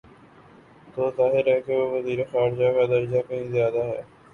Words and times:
تو 0.95 1.09
ظاہر 1.17 1.47
ہے 1.47 1.59
کہ 1.61 1.77
وزیر 1.93 2.23
خارجہ 2.31 2.71
کا 2.75 2.85
درجہ 2.89 3.21
کہیں 3.27 3.47
زیادہ 3.49 3.83
ہے۔ 3.85 4.01